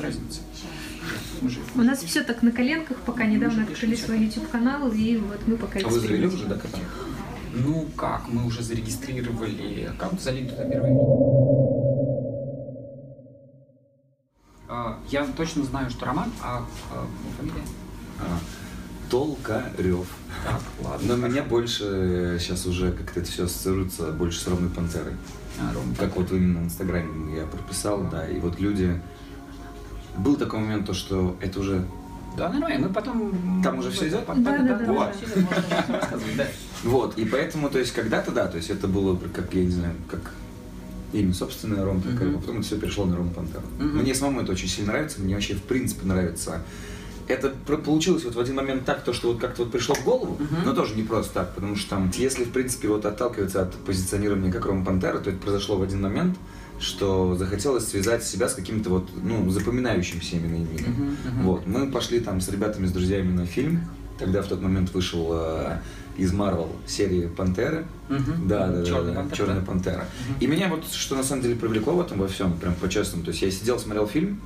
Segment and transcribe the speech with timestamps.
[0.00, 0.40] разница?
[1.74, 5.80] У нас все так на коленках, пока недавно открыли свой YouTube-канал, и вот мы пока
[5.80, 6.80] А вы завели уже, да, канал?
[7.52, 11.80] Ну как, мы уже зарегистрировали аккаунт, залили туда первое видео.
[14.68, 17.06] А, Я точно знаю, что Роман, а, а,
[17.36, 17.62] фамилия?
[18.20, 18.38] А,
[19.10, 20.06] Толкарев.
[20.44, 21.16] Так, ладно.
[21.16, 25.14] Но меня больше сейчас уже как-то это все ассоциируется больше с Ромой Пантерой.
[25.60, 29.00] А, Ром, Как вот именно в Инстаграме я прописал, да, и вот люди...
[30.18, 31.84] Был такой момент, то, что это уже...
[32.36, 33.60] Да, нормально, мы потом...
[33.62, 34.24] Там уже всё идёт?
[34.26, 35.12] Да, Да, да, да,
[36.84, 37.14] вот.
[37.16, 37.22] да.
[37.22, 40.32] и поэтому, то есть когда-то, да, то есть это было как, я не знаю, как
[41.12, 42.36] имя собственное Ром Мгм.
[42.36, 43.62] а потом это все перешло на Рому Пантеру.
[43.78, 43.98] Мгм.
[43.98, 46.62] Мне самому это очень сильно нравится, мне вообще в принципе нравится.
[47.26, 50.36] Это получилось вот в один момент так, то, что вот как-то вот пришло в голову,
[50.38, 50.64] Мгм.
[50.64, 54.52] но тоже не просто так, потому что там, если в принципе вот отталкиваться от позиционирования
[54.52, 56.36] как Рома Пантера, то это произошло в один момент,
[56.80, 60.90] что захотелось связать себя с каким-то вот, ну, запоминающимся именно именем.
[60.90, 61.42] Мгм, мгм.
[61.44, 63.82] Вот, мы пошли там с ребятами, с друзьями на фильм.
[64.18, 65.78] Тогда в тот момент вышел э,
[66.16, 67.86] из Марвел серии Пантеры.
[68.08, 68.48] Мгм.
[68.48, 70.04] Да, да, Чёрная да, пантера, Черная пантера.
[70.28, 70.36] Мгм.
[70.40, 73.24] И меня вот что на самом деле привлекло в этом во всем, прям по-честному.
[73.24, 74.40] То есть я сидел, смотрел фильм,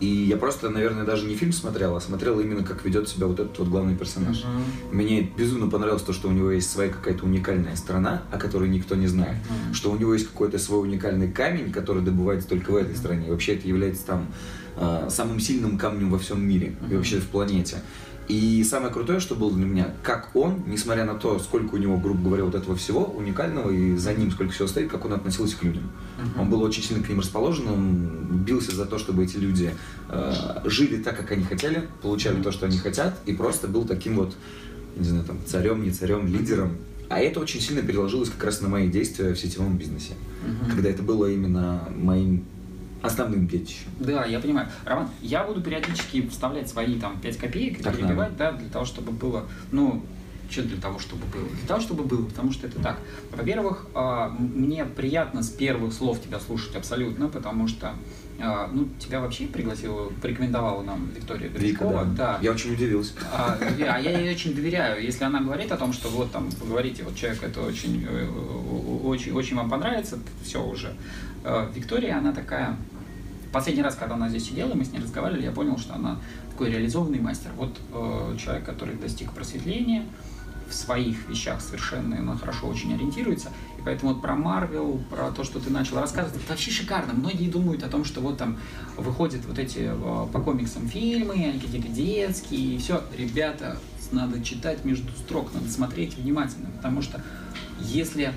[0.00, 3.40] и я просто, наверное, даже не фильм смотрел, а смотрел именно, как ведет себя вот
[3.40, 4.44] этот вот главный персонаж.
[4.44, 4.96] Мгм.
[4.96, 8.94] Мне безумно понравилось то, что у него есть своя какая-то уникальная сторона, о которой никто
[8.94, 9.36] не знает.
[9.48, 9.74] Мгм.
[9.74, 13.26] Что у него есть какой-то свой уникальный камень, который добывается только в этой стране.
[13.26, 14.26] И вообще это является там
[14.76, 16.96] э, самым сильным камнем во всем мире и Мгм.
[16.96, 17.78] вообще в планете.
[18.28, 21.96] И самое крутое, что было для меня, как он, несмотря на то, сколько у него,
[21.96, 25.56] грубо говоря, вот этого всего уникального, и за ним сколько всего стоит, как он относился
[25.56, 25.90] к людям.
[26.22, 26.40] Мгм.
[26.40, 29.72] Он был очень сильно к ним расположен, он бился за то, чтобы эти люди
[30.10, 34.16] э, жили так, как они хотели, получали то, что они хотят, и просто был таким
[34.16, 34.36] вот,
[34.96, 36.76] не знаю, там, царем, не царем, лидером.
[37.08, 40.12] А это очень сильно переложилось как раз на мои действия в сетевом бизнесе.
[40.46, 40.70] Мгм.
[40.70, 42.44] Когда это было именно моим
[43.02, 43.86] основным детищем.
[44.00, 44.68] Да, я понимаю.
[44.84, 49.12] Роман, я буду периодически вставлять свои там 5 копеек и перебивать, да, для того, чтобы
[49.12, 50.02] было, ну,
[50.50, 51.48] что для того, чтобы было?
[51.48, 52.98] Для того, чтобы было, потому что это так.
[53.32, 57.94] Во-первых, а, мне приятно с первых слов тебя слушать абсолютно, потому что,
[58.40, 62.04] а, ну, тебя вообще пригласила, порекомендовала нам Виктория Вика, Гречкова.
[62.04, 62.38] да.
[62.40, 63.12] Я очень удивился.
[63.32, 65.02] А, а я ей очень доверяю.
[65.02, 68.28] Если она говорит о том, что вот там, вы говорите, вот человек это очень, э,
[69.04, 70.94] очень, очень вам понравится, все уже.
[71.44, 72.76] Э, Виктория, она такая...
[73.52, 76.18] Последний раз, когда она здесь сидела, мы с ней разговаривали, я понял, что она
[76.50, 77.50] такой реализованный мастер.
[77.56, 80.04] Вот э, человек, который достиг просветления,
[80.68, 83.48] в своих вещах совершенно она хорошо очень ориентируется.
[83.78, 87.14] И поэтому вот про Марвел, про то, что ты начал рассказывать, это вообще шикарно.
[87.14, 88.58] Многие думают о том, что вот там
[88.96, 93.02] выходят вот эти э, по комиксам фильмы, они какие-то детские, и все.
[93.16, 93.78] Ребята,
[94.12, 97.22] надо читать между строк, надо смотреть внимательно, потому что
[97.80, 98.32] если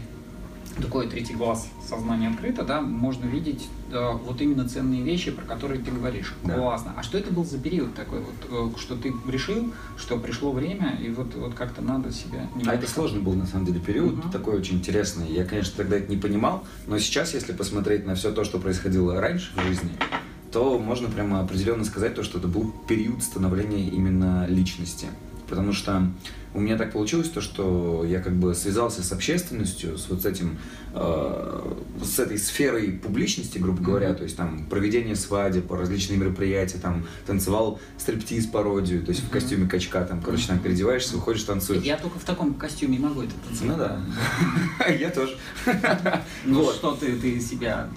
[0.79, 5.81] такой третий глаз сознания открыто, да, можно видеть э, вот именно ценные вещи, про которые
[5.81, 6.33] ты говоришь.
[6.43, 6.55] Да.
[6.55, 6.93] Классно.
[6.97, 10.97] А что это был за период такой вот, э, что ты решил, что пришло время,
[11.01, 12.47] и вот, вот как-то надо себя...
[12.53, 14.31] А немножко- это сложный был на самом деле период, Мгм.
[14.31, 15.27] такой очень интересный.
[15.31, 19.19] Я, конечно, тогда это не понимал, но сейчас, если посмотреть на все то, что происходило
[19.19, 19.91] раньше в жизни,
[20.51, 25.07] то можно прямо определенно сказать то, что это был период становления именно личности.
[25.51, 26.07] Потому что
[26.53, 30.25] у меня так получилось то, что я как бы связался с общественностью, с вот с
[30.25, 30.57] этим,
[30.93, 34.17] э, с этой сферой публичности, грубо говоря, Мгм.
[34.17, 39.33] то есть там проведение свадеб, различные мероприятия, там танцевал стриптиз пародию, то есть в Мгм.
[39.33, 41.83] костюме качка, там, короче, там переодеваешься, выходишь, танцуешь.
[41.83, 43.77] Я только в таком костюме могу это танцевать.
[43.77, 44.89] Ну да.
[44.89, 45.37] Я тоже.
[46.45, 47.89] Ну что ты, ты себя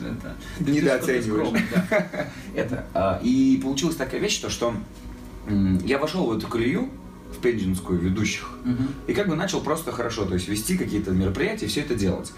[0.59, 1.63] Недооцениваешь.
[2.57, 2.85] Это.
[2.95, 4.75] а, И получилась такая вещь, то, что
[5.85, 6.89] я вошел в эту колею,
[7.35, 8.89] в пенджинскую ведущих, Мгм.
[9.07, 12.33] и как бы начал просто хорошо, то есть вести какие-то мероприятия, все это делать.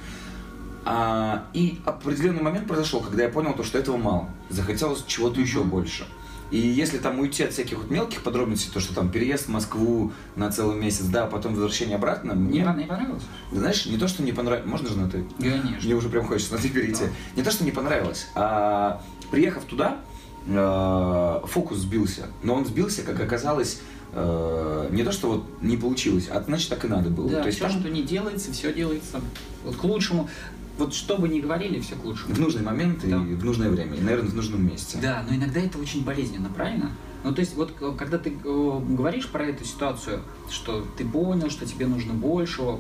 [0.85, 4.29] А, и определенный момент произошел, когда я понял, то, что этого мало.
[4.51, 6.07] Захотелось чего-то еще больше.
[6.53, 10.13] И если там уйти от всяких вот мелких подробностей, то, что там переезд в Москву
[10.37, 13.25] на целый месяц, да, а потом возвращение обратно, Мне мне, не понравилось?
[13.51, 15.25] знаешь, не то, что не понравилось, можно же на ты?
[15.41, 15.81] Конечно.
[15.83, 17.03] Мне уже прям хочется на ты перейти.
[17.07, 17.11] Да.
[17.35, 19.03] Не то, что не понравилось, а
[19.33, 19.97] приехав туда,
[20.47, 22.27] э, фокус сбился.
[22.45, 23.81] Но он сбился, как оказалось,
[24.13, 27.29] э, не то, что вот не получилось, а значит так и надо было.
[27.31, 29.21] Да, то есть все, там что не делается, все делается
[29.65, 30.29] вот к лучшему.
[30.79, 32.35] Вот что бы ни говорили, все к лучшему.
[32.35, 33.17] в нужный момент Да.
[33.17, 34.99] и в нужное время, и, наверное, в нужном месте.
[35.01, 36.91] Да, но иногда это очень болезненно, правильно?
[37.25, 40.21] Ну, то есть, вот э, когда ты э, говоришь про эту ситуацию,
[40.51, 42.79] что ты понял, что тебе нужно большего,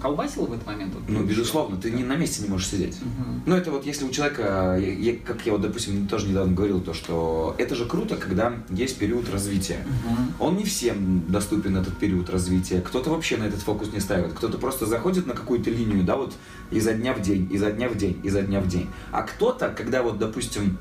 [0.00, 0.94] колбасило в этот момент?
[0.94, 1.96] Вот, Ну, ты безусловно, ты Да.
[1.96, 2.96] не на месте не можешь сидеть.
[3.02, 3.42] Мгм.
[3.46, 6.80] Ну, это вот если у человека, я- я- как я вот, допустим, тоже недавно говорил,
[6.80, 9.84] то, что это же круто, когда есть период развития.
[9.86, 10.34] Мгм.
[10.38, 12.80] Он не всем доступен этот период развития.
[12.80, 14.32] Кто-то вообще на этот фокус не ставит.
[14.32, 16.34] Кто-то просто заходит на какую-то линию, да, вот
[16.70, 18.88] изо дня в день, изо дня в день, изо дня в день.
[19.12, 20.78] А кто-то, когда вот, допустим,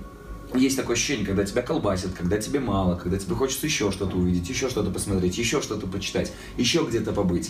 [0.55, 4.47] есть такое ощущение, когда тебя колбасит, когда тебе мало, когда тебе хочется еще что-то увидеть,
[4.49, 7.49] еще что-то посмотреть, еще что-то почитать, еще где-то побыть.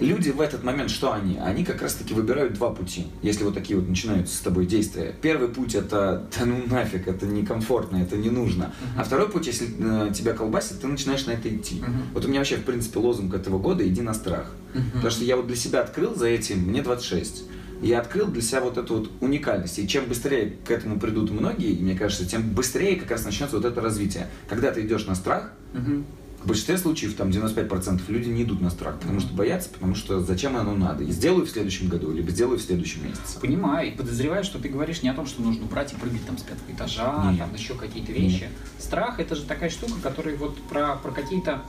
[0.00, 1.38] Люди в этот момент, что они?
[1.38, 5.14] Они как раз таки выбирают два пути, если вот такие вот начинаются с тобой действия.
[5.20, 8.72] Первый путь это, да ну нафиг, это некомфортно, это не нужно.
[8.96, 11.82] А второй путь, если э, тебя колбасит, ты начинаешь на это идти.
[12.14, 14.52] Вот у меня вообще, в принципе, лозунг этого года «иди на страх».
[14.94, 17.44] Потому что я вот для себя открыл за этим, мне 26
[17.82, 19.78] я открыл для себя вот эту вот уникальность.
[19.78, 23.64] И чем быстрее к этому придут многие, мне кажется, тем быстрее как раз начнется вот
[23.64, 24.28] это развитие.
[24.48, 26.04] Когда ты идешь на страх, угу.
[26.42, 30.20] В большинстве случаев, там 95% люди не идут на страх, потому что боятся, потому что
[30.20, 31.04] зачем оно надо.
[31.04, 33.38] И сделаю в следующем году, либо сделаю в следующем месяце.
[33.40, 36.38] Понимаю, и подозреваю, что ты говоришь не о том, что нужно брать и прыгать там
[36.38, 37.40] с пятого этажа, Нет.
[37.40, 38.42] там еще какие-то вещи.
[38.42, 38.50] Нет.
[38.78, 41.62] Страх это же такая штука, которая вот про, про какие-то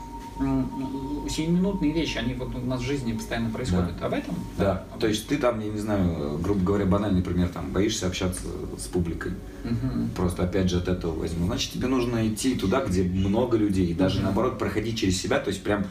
[1.30, 3.98] сиюминутные вещи, они вот у нас в жизни постоянно происходят.
[4.00, 4.06] Да.
[4.08, 4.36] Об этом?
[4.58, 4.86] Да.
[4.92, 4.98] да.
[5.00, 8.44] То есть ты там, я не знаю, грубо говоря, банальный пример, там, боишься общаться
[8.78, 9.34] с публикой.
[9.64, 10.10] Угу.
[10.16, 11.46] Просто опять же от этого возьму.
[11.46, 13.88] Значит, тебе нужно идти туда, где много людей.
[13.88, 14.26] И даже угу.
[14.26, 15.86] наоборот проходить через себя, то есть прям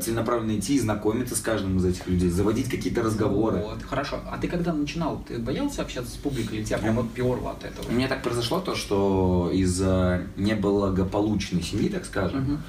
[0.00, 3.58] целенаправленно идти и знакомиться с каждым из этих людей, заводить какие-то разговоры.
[3.58, 4.20] Вот, хорошо.
[4.30, 7.64] А ты когда начинал, ты боялся общаться с публикой или тебя прям вот перло от
[7.64, 7.88] этого?
[7.88, 12.60] У меня так произошло то, что из-за неблагополучной семьи, так скажем, угу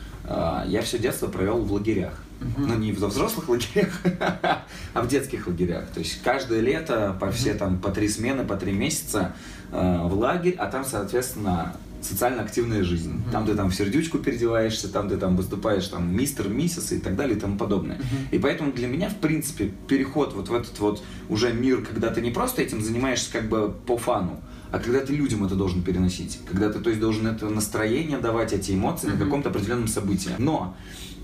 [0.68, 2.14] я все детство провел в лагерях.
[2.40, 2.68] Uh-huh.
[2.68, 4.00] Ну, не в взрослых лагерях,
[4.94, 5.88] а в детских лагерях.
[5.88, 9.34] То есть каждое лето по все там по три смены, по три месяца
[9.72, 13.14] э, в лагерь, а там, соответственно, социально активная жизнь.
[13.14, 13.32] Uh-huh.
[13.32, 17.16] Там ты там в сердючку переодеваешься, там ты там выступаешь там мистер, миссис и так
[17.16, 17.98] далее и тому подобное.
[17.98, 18.36] Uh-huh.
[18.36, 22.22] И поэтому для меня, в принципе, переход вот в этот вот уже мир, когда ты
[22.22, 24.42] не просто этим занимаешься как бы по фану,
[24.72, 28.54] а когда ты людям это должен переносить, когда ты, то есть, должен это настроение давать,
[28.54, 29.18] эти эмоции mm-hmm.
[29.18, 30.32] на каком-то определенном событии.
[30.38, 30.76] Но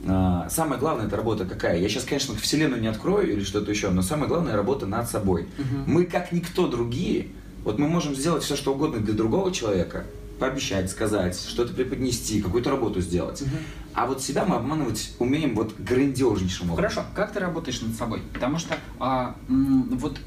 [0.06, 1.80] э, самое главное это работа какая?
[1.80, 5.44] Я сейчас, конечно, вселенную не открою или что-то еще, но самое главное работа над собой.
[5.44, 5.84] Mm-hmm.
[5.88, 7.28] Мы как никто другие,
[7.66, 10.06] вот мы можем сделать все, что угодно для другого человека,
[10.44, 13.42] пообещать, сказать, что-то преподнести, какую-то работу сделать.
[13.42, 13.50] Угу.
[13.94, 16.90] А вот себя мы обманывать умеем вот грандиознейшим образом.
[16.90, 18.22] Хорошо, как ты работаешь над собой?
[18.34, 20.20] Потому что а, вот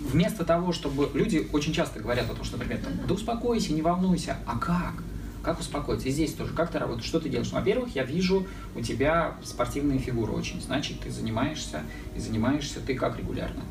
[0.00, 3.82] вместо того, чтобы люди очень часто говорят о том, что, например, там, да успокойся, не
[3.82, 4.94] волнуйся, а как?
[5.44, 6.08] Как успокоиться?
[6.08, 6.52] И здесь тоже.
[6.52, 7.06] Как ты работаешь?
[7.06, 7.52] Что ты делаешь?
[7.52, 10.60] Ну, во-первых, я вижу у тебя спортивные фигуры очень.
[10.60, 11.82] Значит, ты занимаешься,
[12.16, 13.62] и занимаешься ты как регулярно?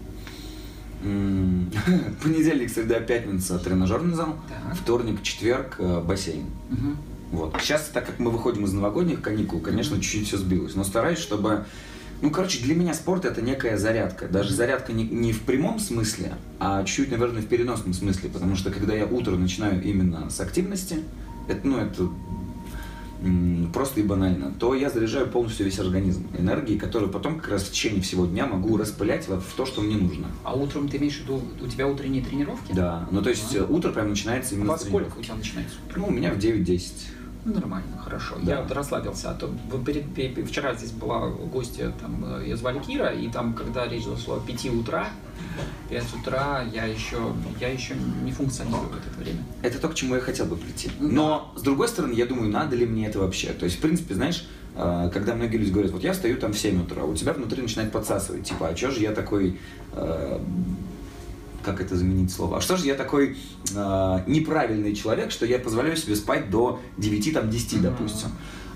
[2.23, 4.35] Понедельник, среда, пятница тренажерный зал.
[4.73, 6.45] Вторник, четверг э, бассейн.
[7.31, 7.55] Вот.
[7.61, 10.75] Сейчас, так как мы выходим из новогодних каникул, конечно, чуть-чуть все сбилось.
[10.75, 11.65] Но стараюсь, чтобы
[12.21, 14.27] ну, короче, для меня спорт это некая зарядка.
[14.27, 18.29] Даже зарядка не, не в прямом смысле, а чуть-чуть, наверное, в переносном смысле.
[18.29, 20.97] Потому что когда я утро начинаю именно с активности,
[21.47, 22.09] это, ну, это
[23.73, 27.71] просто и банально, то я заряжаю полностью весь организм энергией, которую потом как раз в
[27.71, 30.27] течение всего дня могу распылять в, в то, что мне нужно.
[30.43, 32.71] А утром ты имеешь в виду, у тебя утренние тренировки?
[32.71, 33.65] Да, ну то есть а.
[33.65, 35.75] утро прям начинается именно а с сколько у тебя начинается?
[35.95, 36.91] Ну, у меня в 9-10.
[37.45, 38.35] Нормально, хорошо.
[38.41, 38.59] Да.
[38.59, 39.31] Я расслабился.
[39.31, 39.49] А то
[39.85, 44.37] перед, вчера здесь была гостья, там, э, ее звали Кира, и там, когда речь зашла
[44.37, 45.07] о 5 утра,
[45.89, 47.17] 5 утра я еще,
[47.59, 49.39] я еще не функционирую в это время.
[49.61, 50.91] Это то, к чему я хотел бы прийти.
[50.99, 53.53] Но, с другой стороны, я думаю, надо ли мне это вообще?
[53.53, 56.59] То есть, в принципе, знаешь, э, когда многие люди говорят, вот я встаю там в
[56.59, 59.59] 7 утра, у тебя внутри начинает подсасывать, типа, а что же я такой
[59.93, 60.39] э,
[61.63, 62.57] как это заменить слово?
[62.57, 63.37] А что же я такой
[63.75, 67.81] э, неправильный человек, что я позволяю себе спать до 9-10, там, mm-hmm.
[67.81, 68.29] допустим?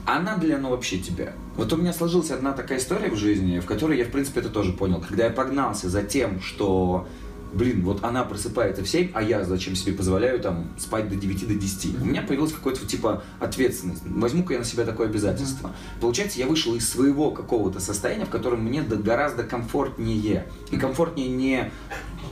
[0.05, 1.33] А надо ли оно вообще тебя?
[1.55, 4.49] Вот у меня сложилась одна такая история в жизни, в которой я, в принципе, это
[4.49, 5.01] тоже понял.
[5.07, 7.07] Когда я погнался за тем, что
[7.53, 11.47] блин, вот она просыпается в 7, а я зачем себе позволяю там спать до 9,
[11.47, 12.01] до 10.
[12.01, 14.03] У меня появилась какая-то типа ответственность.
[14.05, 15.71] Возьму-ка я на себя такое обязательство.
[16.01, 20.47] Получается, я вышел из своего какого-то состояния, в котором мне гораздо комфортнее.
[20.71, 21.71] И комфортнее не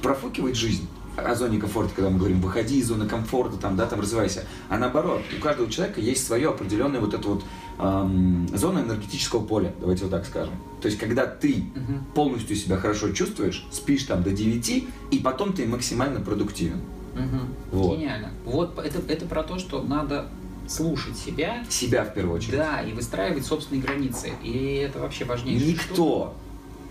[0.01, 0.87] профукивать жизнь,
[1.17, 4.45] о зоне комфорта, когда мы говорим, выходи из зоны комфорта, там, да, там развивайся.
[4.69, 7.43] А наоборот, у каждого человека есть свое определенное вот это вот
[7.81, 10.53] эм, зона энергетического поля, давайте вот так скажем.
[10.81, 11.99] То есть, когда ты угу.
[12.15, 16.81] полностью себя хорошо чувствуешь, спишь там до 9, и потом ты максимально продуктивен.
[17.13, 17.79] Угу.
[17.79, 17.97] Вот.
[17.97, 18.29] Гениально.
[18.45, 20.27] Вот это, это про то, что надо
[20.67, 21.65] слушать себя.
[21.69, 22.57] Себя в первую очередь.
[22.57, 24.31] Да, и выстраивать собственные границы.
[24.43, 25.59] И это вообще важнее.
[25.59, 26.33] Никто,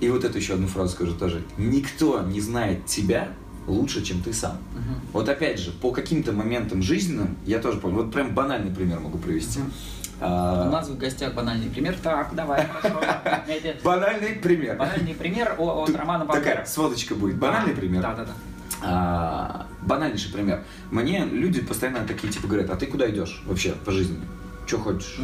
[0.00, 3.28] и вот эту еще одну фразу скажу тоже, никто не знает тебя
[3.66, 4.52] лучше, чем ты сам.
[4.52, 4.94] Угу.
[5.12, 9.18] Вот опять же, по каким-то моментам жизненным, я тоже помню, вот прям банальный пример могу
[9.18, 9.60] привести.
[9.60, 9.70] Угу.
[10.20, 10.66] А...
[10.68, 11.96] У нас в гостях банальный пример.
[12.02, 12.66] Так, давай,
[13.82, 14.76] Банальный пример.
[14.76, 16.26] Банальный пример от Романа.
[16.26, 17.36] Такая сводочка будет.
[17.36, 18.02] Банальный пример.
[18.02, 18.32] Да, да, да.
[18.82, 20.62] А, банальнейший пример.
[20.90, 24.18] Мне люди постоянно такие типа говорят, а ты куда идешь вообще по жизни?
[24.66, 25.18] Что хочешь?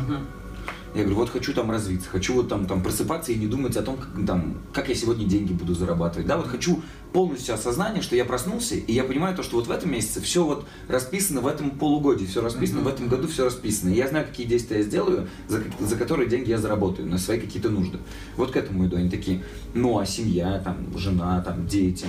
[0.97, 3.83] Я говорю, вот хочу там развиться, хочу вот там, там просыпаться и не думать о
[3.83, 6.27] том, как, там, как я сегодня деньги буду зарабатывать.
[6.27, 9.71] Да, вот хочу полностью осознание, что я проснулся, и я понимаю то, что вот в
[9.71, 13.91] этом месяце все вот расписано в этом полугодии, все расписано, в этом году все расписано.
[13.91, 17.39] И я знаю, какие действия я сделаю, за, за которые деньги я заработаю, на свои
[17.39, 17.99] какие-то нужды.
[18.37, 18.97] Вот к этому иду.
[18.97, 22.07] Они такие, ну а семья, там, жена, там, дети.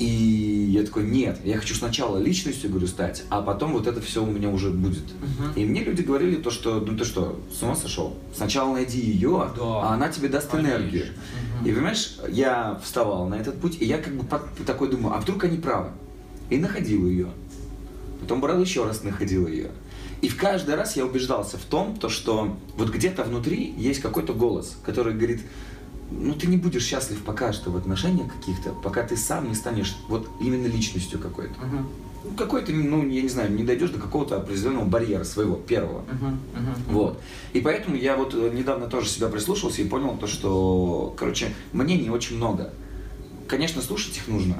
[0.00, 0.06] И
[0.72, 4.26] я такой, нет, я хочу сначала личностью, говорю, стать, а потом вот это все у
[4.26, 5.04] меня уже будет.
[5.20, 5.52] Мгм.
[5.56, 8.16] И мне люди говорили то, что, ну ты что, с ума сошел?
[8.34, 9.62] Сначала найди ее, Да.
[9.62, 10.70] а она тебе даст Конечно.
[10.78, 11.04] энергию.
[11.60, 11.68] Мгм.
[11.68, 15.20] И понимаешь, я вставал на этот путь, и я как бы под- такой думаю, а
[15.20, 15.90] вдруг они правы?
[16.48, 17.28] И находил ее.
[18.22, 19.70] Потом брал еще раз, находил ее.
[20.22, 24.32] И в каждый раз я убеждался в том, то, что вот где-то внутри есть какой-то
[24.32, 25.42] голос, который говорит,
[26.10, 29.96] ну ты не будешь счастлив пока что в отношениях каких-то, пока ты сам не станешь
[30.08, 31.54] вот именно личностью какой-то.
[32.22, 36.02] Ну, какой-то, ну, я не знаю, не дойдешь до какого-то определенного барьера своего, первого.
[36.02, 36.38] Мгм.
[36.88, 37.20] Вот.
[37.54, 42.10] И поэтому я вот э, недавно тоже себя прислушался и понял то, что, короче, мнений
[42.10, 42.74] очень много.
[43.48, 44.58] Конечно, слушать их нужно,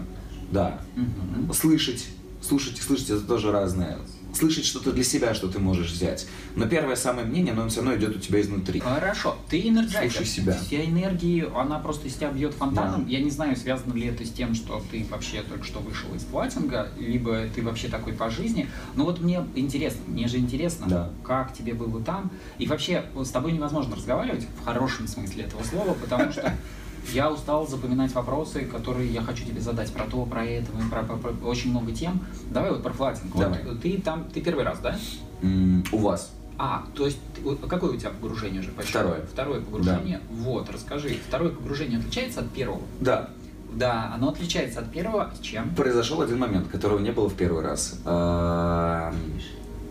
[0.50, 0.80] да.
[0.96, 1.52] Мгм.
[1.52, 2.06] Слышать,
[2.40, 3.98] слушать и слышать это тоже разное.
[4.34, 6.26] Слышать что-то для себя, что ты можешь взять.
[6.56, 8.80] Но первое самое мнение, оно все равно идет у тебя изнутри.
[8.80, 10.12] Хорошо, ты энерджайзер.
[10.12, 10.58] Слушай себя.
[10.58, 13.06] Вся энергия, она просто из тебя бьет фонтаном.
[13.06, 16.22] Я не знаю, связано ли это с тем, что ты вообще только что вышел из
[16.24, 18.68] флоатинга, либо ты вообще такой по жизни.
[18.94, 21.10] Но вот мне интересно, мне же интересно, Да.
[21.24, 22.30] как тебе было там.
[22.58, 26.54] И вообще, с тобой невозможно разговаривать в хорошем смысле этого слова, потому что
[27.12, 31.16] я устал запоминать вопросы, которые я хочу тебе задать про то, про это, про, про-
[31.16, 32.20] про очень много тем.
[32.50, 33.34] Давай вот про флатинг.
[33.34, 33.60] Вот Давай.
[33.82, 34.96] ты там, ты первый раз, да?
[35.42, 36.32] М, У вас.
[36.58, 38.90] А, то есть, вот какое у тебя погружение уже почти?
[38.90, 39.22] Второе.
[39.32, 40.20] Второе погружение.
[40.30, 41.16] Вот, расскажи.
[41.26, 42.82] Второе погружение отличается от первого?
[43.00, 43.30] Да,
[43.72, 45.74] Да, оно отличается от первого чем?
[45.74, 47.98] произошел один момент, которого не было в первый раз.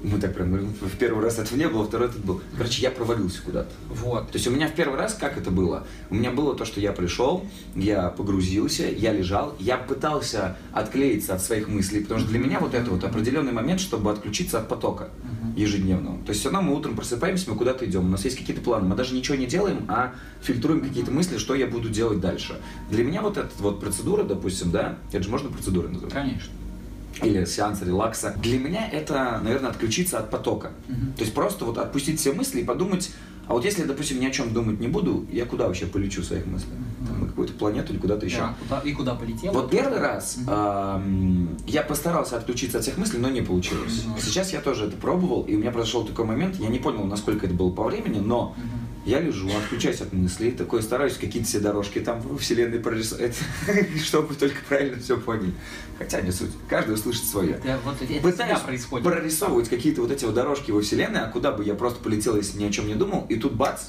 [0.01, 2.41] Мы так прям говорим, в первый раз этого не было, второй этот был.
[2.57, 3.69] Короче, я провалился куда-то.
[3.89, 4.27] Вот.
[4.31, 5.85] То есть у меня в первый раз как это было?
[6.09, 11.41] У меня было то, что я пришел, я погрузился, я лежал, я пытался отклеиться от
[11.41, 15.09] своих мыслей, потому что для меня вот это вот определенный момент, чтобы отключиться от потока
[15.55, 16.17] ежедневного.
[16.23, 18.87] То есть все равно мы утром просыпаемся, мы куда-то идем, у нас есть какие-то планы,
[18.87, 22.59] мы даже ничего не делаем, а фильтруем какие-то мысли, что я буду делать дальше.
[22.89, 26.51] Для меня вот эта вот процедура, допустим, да, это же можно процедурой называть, Конечно.
[27.23, 28.35] Или сеанс релакса.
[28.41, 30.71] Для меня это, наверное, отключиться от потока.
[30.88, 31.13] Мгм.
[31.13, 33.11] То есть просто вот отпустить все мысли и подумать,
[33.47, 36.45] а вот если, допустим, ни о чем думать не буду, я куда вообще полечу своих
[36.45, 36.73] мыслях?
[37.07, 38.38] Там, на какую-то планету или куда-то еще.
[38.38, 39.51] Да, куда- и куда полетел?
[39.53, 44.03] Вот первый раз ам, я постарался отключиться от всех мыслей, но не получилось.
[44.05, 44.19] Мгм.
[44.19, 47.45] Сейчас я тоже это пробовал, и у меня произошел такой момент, я не понял, насколько
[47.47, 48.78] это было по времени, но Мгм.
[49.05, 53.37] Я лежу, отключаюсь от мыслей, такой стараюсь какие-то все дорожки там во вселенной прорисовать,
[54.03, 55.53] чтобы только правильно все поняли.
[55.97, 57.59] Хотя не суть, каждый услышит свое.
[57.63, 59.05] Да, вот это Пытаюсь происходит.
[59.07, 62.57] прорисовывать какие-то вот эти вот дорожки во вселенной, а куда бы я просто полетел, если
[62.59, 63.83] ни о чем не думал, и тут бац,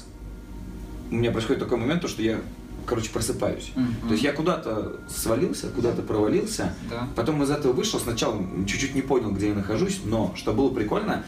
[1.11, 2.39] у меня происходит такой момент, то, что я,
[2.85, 3.71] короче, просыпаюсь.
[3.75, 3.95] Мгм.
[4.07, 7.07] То есть я куда-то свалился, куда-то провалился, Да.
[7.15, 11.23] потом из этого вышел, сначала чуть-чуть не понял, где я нахожусь, но что было прикольно,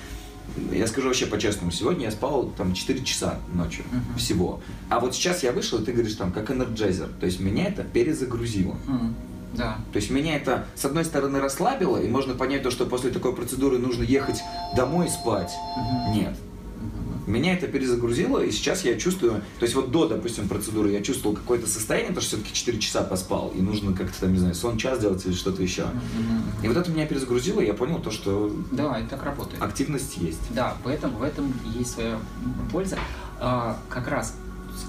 [0.71, 4.17] я скажу вообще по-честному, сегодня я спал там 4 часа ночью Мгм.
[4.17, 4.61] всего.
[4.89, 7.09] А вот сейчас я вышел, и ты говоришь там, как энерджайзер.
[7.19, 8.75] То есть меня это перезагрузило.
[8.87, 9.15] Мгм.
[9.55, 9.77] Да.
[9.91, 13.35] То есть меня это, с одной стороны, расслабило, и можно понять то, что после такой
[13.35, 14.41] процедуры нужно ехать
[14.75, 15.51] домой и спать.
[15.77, 16.13] Мгм.
[16.13, 16.35] Нет.
[17.27, 21.35] Меня это перезагрузило, и сейчас я чувствую, то есть вот до, допустим, процедуры я чувствовал
[21.35, 24.77] какое-то состояние, то, что все-таки 4 часа поспал, и нужно как-то там, не знаю, сон
[24.77, 25.83] час делать или что-то еще.
[25.83, 26.43] Мгм.
[26.63, 29.61] И вот это меня перезагрузило, и я понял то, что Да, это так работает.
[29.61, 30.39] активность есть.
[30.53, 32.17] Да, в этом, в этом есть своя
[32.71, 32.97] польза.
[33.39, 34.35] А, как раз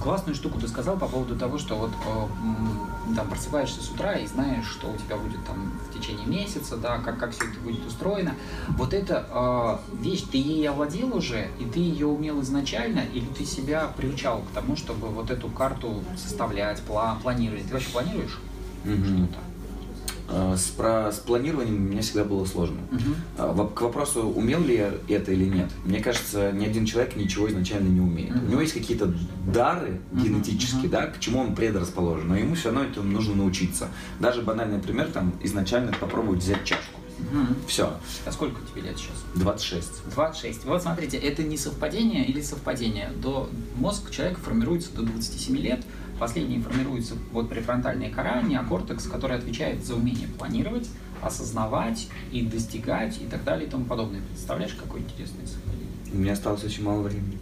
[0.02, 4.26] классную штуку ты сказал по поводу того, что вот э, там просыпаешься с утра и
[4.26, 7.86] знаешь, что у тебя будет там в течение месяца, да, как, как все это будет
[7.86, 8.34] устроено.
[8.70, 13.44] Вот эта э, вещь, ты ей овладел уже, и ты ее умел изначально, или ты
[13.44, 17.66] себя приучал к тому, чтобы вот эту карту составлять, пла- планировать?
[17.66, 18.38] Ты вообще планируешь
[18.84, 19.04] Мгм.
[19.28, 19.38] что-то?
[20.28, 22.78] А, С, про, с планированием меня всегда было сложно.
[23.36, 27.48] Воп- К вопросу, умел ли я это или нет, мне кажется, ни один человек ничего
[27.50, 28.34] изначально не умеет.
[28.34, 28.46] Мгм.
[28.46, 29.12] У него есть какие-то
[29.46, 30.90] дары генетические, мгм.
[30.90, 33.88] да, к чему он предрасположен, но ему все равно этому нужно научиться.
[34.18, 37.00] Даже банальный пример, там, изначально попробовать взять чашку.
[37.32, 37.56] Мгм.
[37.68, 37.92] Все,
[38.26, 39.14] А сколько тебе лет сейчас?
[39.36, 39.90] 26.
[40.14, 40.64] 26.
[40.64, 43.10] Вот смотрите, это не совпадение или совпадение.
[43.22, 45.84] До, мозг человека формируется до 27 лет.
[46.18, 50.88] Последний формируется вот префронтальная кора, неокортекс, который отвечает за умение планировать,
[51.22, 54.20] осознавать и достигать и так далее и тому подобное.
[54.30, 55.84] Представляешь, какое интересное совпадение?
[56.12, 57.38] У меня осталось очень мало времени.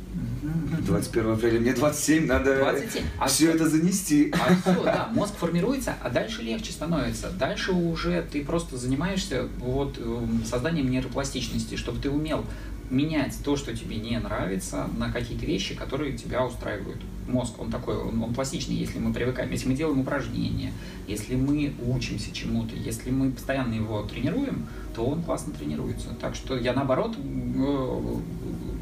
[0.86, 3.04] 21 апреля, мне 27, надо 27.
[3.18, 4.32] А все это занести.
[4.32, 7.30] А все, да, мозг формируется, а дальше легче становится.
[7.30, 12.44] Дальше уже ты просто занимаешься вот эм, созданием нейропластичности, чтобы ты умел
[12.92, 16.98] менять то, что тебе не нравится, на какие-то вещи, которые тебя устраивают.
[17.26, 20.72] Мозг, он такой, он, он пластичный, если мы привыкаем, если мы делаем упражнения,
[21.06, 26.08] если мы учимся чему-то, если мы постоянно его тренируем, то он классно тренируется.
[26.20, 28.16] Так что я наоборот э,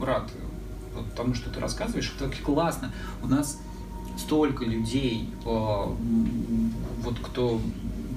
[0.02, 0.30] рад
[1.16, 2.92] тому, что ты рассказываешь, это классно.
[3.22, 3.60] У нас
[4.18, 7.60] столько людей, э, вот кто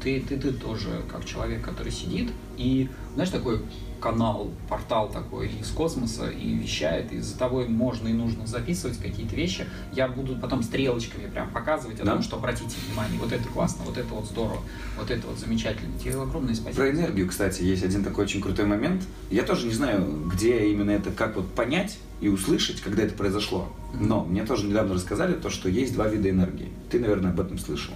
[0.03, 3.61] ты, ты, ты тоже как человек, который сидит и, знаешь, такой
[4.03, 9.33] канал, портал такой из космоса и вещает, и за тобой можно и нужно записывать какие-то
[9.33, 9.65] вещи.
[9.93, 12.13] Я буду потом стрелочками прям показывать о да?
[12.13, 14.59] том, что обратите внимание, вот это классно, вот это вот здорово,
[14.99, 15.97] вот это вот замечательно.
[15.97, 16.81] Тебе огромное спасибо.
[16.81, 19.03] Про энергию, кстати, есть один такой очень крутой момент.
[19.31, 23.71] Я тоже не знаю, где именно это, как вот понять и услышать, когда это произошло.
[23.93, 26.69] Но мне тоже недавно рассказали то, что есть два вида энергии.
[26.91, 27.93] Ты, наверное, об этом слышал.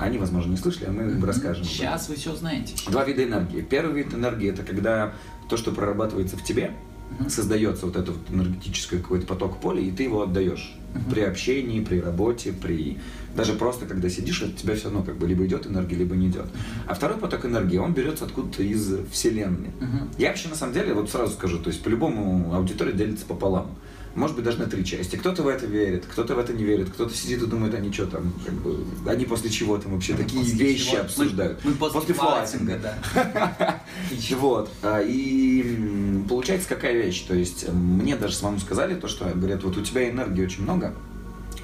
[0.00, 1.64] Они, возможно, не слышали, а мы им расскажем.
[1.64, 2.74] Сейчас вы все знаете.
[2.88, 3.60] Два вида энергии.
[3.60, 5.12] Первый вид энергии это когда
[5.48, 6.72] то, что прорабатывается в тебе,
[7.18, 11.20] uh создается вот этот вот энергетический какой-то поток поля, и ты его отдаешь uh при
[11.20, 12.98] общении, при работе, при
[13.36, 16.28] даже просто когда сидишь, от тебя все равно как бы либо идет энергия, либо не
[16.28, 16.46] идет.
[16.86, 19.70] А второй поток энергии, он берется откуда-то из вселенной.
[19.80, 23.76] uh Я вообще на самом деле, вот сразу скажу, то есть по-любому аудитория делится пополам
[24.14, 25.16] может быть, даже на три части.
[25.16, 28.06] Кто-то в это верит, кто-то в это не верит, кто-то сидит и думает, они что
[28.06, 31.02] там, как бы, они после чего там вообще мы такие вещи чего?
[31.02, 31.60] обсуждают.
[31.64, 33.82] Мы, мы после, после флатинга, да.
[34.36, 34.70] Вот.
[34.82, 39.76] А, и получается какая вещь, то есть мне даже самому сказали то, что говорят, вот
[39.76, 40.94] у тебя энергии очень много,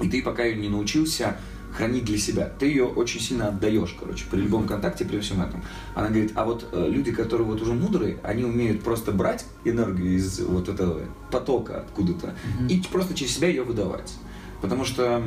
[0.01, 1.37] и ты пока ее не научился
[1.77, 2.51] хранить для себя.
[2.59, 5.63] Ты ее очень сильно отдаешь, короче, при любом контакте, при всем этом.
[5.93, 10.15] Она говорит, а вот э, люди, которые вот уже мудрые, они умеют просто брать энергию
[10.15, 12.69] из вот этого потока откуда-то mm-hmm.
[12.69, 14.11] и просто через себя ее выдавать.
[14.59, 15.21] Потому что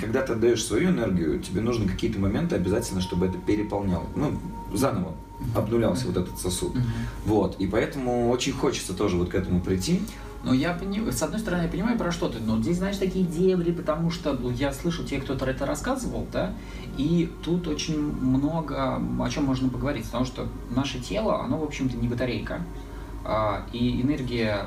[0.00, 4.06] когда ты отдаешь свою энергию, тебе нужны какие-то моменты обязательно, чтобы это переполняло.
[4.14, 4.38] Ну,
[4.72, 5.16] заново
[5.56, 6.76] обнулялся вот этот сосуд.
[6.76, 6.82] Mm-hmm.
[7.26, 7.56] Вот.
[7.58, 10.02] И поэтому очень хочется тоже вот к этому прийти.
[10.42, 13.26] Но я понимаю, с одной стороны, я понимаю, про что ты, но здесь, знаешь, такие
[13.26, 16.54] дебри, потому что ну, я слышал, тебе кто-то это рассказывал, да,
[16.96, 21.96] и тут очень много о чем можно поговорить, потому что наше тело, оно, в общем-то,
[21.96, 22.62] не батарейка,
[23.24, 24.66] а, и энергия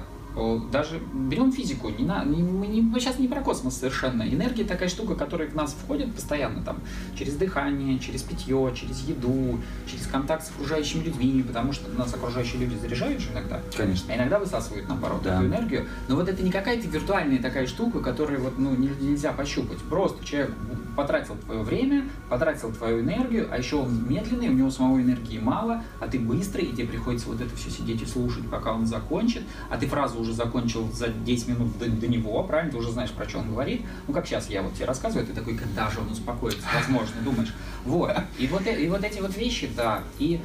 [0.72, 4.24] даже берем физику, не на, не, мы, не, мы сейчас не про космос совершенно.
[4.24, 6.78] Энергия такая штука, которая в нас входит постоянно там
[7.16, 12.62] через дыхание, через питье, через еду, через контакт с окружающими людьми, потому что нас окружающие
[12.62, 13.60] люди заряжают же иногда.
[13.76, 14.12] Конечно.
[14.12, 15.36] А иногда высасывают наоборот да.
[15.36, 15.88] эту энергию.
[16.08, 19.78] Но вот это не какая-то виртуальная такая штука, которую вот ну нельзя пощупать.
[19.90, 20.52] Просто человек
[20.96, 25.84] потратил твое время, потратил твою энергию, а еще он медленный, у него самого энергии мало,
[26.00, 29.44] а ты быстрый, и тебе приходится вот это все сидеть и слушать, пока он закончит,
[29.70, 32.72] а ты фразу уже закончил за 10 минут до, до него, правильно?
[32.72, 33.82] Ты уже знаешь, про что он говорит.
[34.08, 37.54] Ну, как сейчас я вот тебе рассказываю, ты такой, когда же он успокоится, возможно, думаешь.
[37.86, 38.16] Вот.
[38.40, 40.02] И вот, и вот эти вот вещи, да.
[40.20, 40.42] И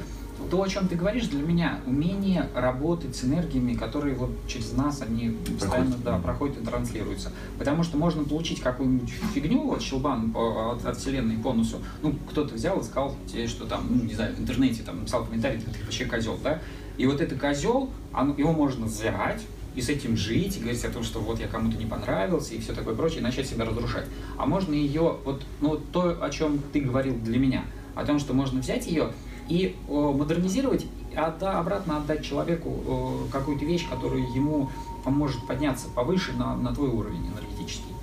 [0.49, 5.01] то, о чем ты говоришь, для меня умение работать с энергиями, которые вот через нас,
[5.01, 7.31] они постоянно да, проходят и транслируются.
[7.57, 11.77] Потому что можно получить какую-нибудь фигню, вот щелбан от, от вселенной по носу.
[12.01, 15.25] Ну, кто-то взял и сказал тебе, что там, ну, не знаю, в интернете там написал
[15.25, 16.61] комментарий, ты вообще козел, да?
[16.97, 17.89] И вот это козел,
[18.37, 19.41] его можно взять,
[19.75, 22.59] и с этим жить, и говорить о том, что вот я кому-то не понравился, и
[22.59, 24.05] все такое прочее, и начать себя разрушать.
[24.37, 28.33] А можно ее, вот, ну, то, о чем ты говорил для меня, о том, что
[28.33, 29.11] можно взять ее
[29.47, 34.69] и о, модернизировать, а да, обратно отдать человеку какую-то вещь, которая ему
[35.03, 37.93] поможет подняться повыше на, на твой уровень энергетический.